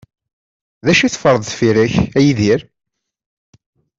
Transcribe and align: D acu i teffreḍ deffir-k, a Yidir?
D 0.85 0.87
acu 0.91 1.03
i 1.05 1.09
teffreḍ 1.09 1.37
deffir-k, 1.43 1.93
a 2.17 2.19
Yidir? 2.25 2.61